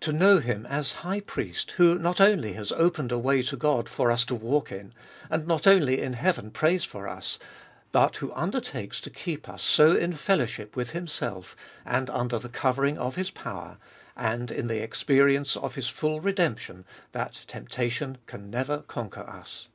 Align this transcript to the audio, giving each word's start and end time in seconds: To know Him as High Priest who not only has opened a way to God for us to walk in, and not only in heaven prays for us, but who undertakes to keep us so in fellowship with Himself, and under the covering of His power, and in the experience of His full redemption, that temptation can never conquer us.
To 0.00 0.14
know 0.14 0.38
Him 0.38 0.64
as 0.64 0.94
High 1.04 1.20
Priest 1.20 1.72
who 1.72 1.98
not 1.98 2.22
only 2.22 2.54
has 2.54 2.72
opened 2.72 3.12
a 3.12 3.18
way 3.18 3.42
to 3.42 3.54
God 3.54 3.86
for 3.86 4.10
us 4.10 4.24
to 4.24 4.34
walk 4.34 4.72
in, 4.72 4.94
and 5.28 5.46
not 5.46 5.66
only 5.66 6.00
in 6.00 6.14
heaven 6.14 6.50
prays 6.50 6.84
for 6.84 7.06
us, 7.06 7.38
but 7.92 8.16
who 8.16 8.32
undertakes 8.32 8.98
to 9.02 9.10
keep 9.10 9.46
us 9.46 9.62
so 9.62 9.94
in 9.94 10.14
fellowship 10.14 10.74
with 10.74 10.92
Himself, 10.92 11.54
and 11.84 12.08
under 12.08 12.38
the 12.38 12.48
covering 12.48 12.96
of 12.96 13.16
His 13.16 13.30
power, 13.30 13.76
and 14.16 14.50
in 14.50 14.68
the 14.68 14.82
experience 14.82 15.54
of 15.54 15.74
His 15.74 15.90
full 15.90 16.22
redemption, 16.22 16.86
that 17.12 17.44
temptation 17.46 18.16
can 18.26 18.48
never 18.48 18.78
conquer 18.78 19.20
us. 19.28 19.68